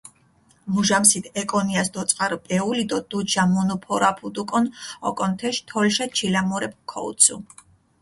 [0.77, 4.65] მუჟამსით ეკონიას დოწყარჷ პეული დო დუდშა მუნუფორაფუდუკონ
[5.09, 7.35] ოკონ თეშ, თოლშა ჩილამურეფქ ქოუცუ.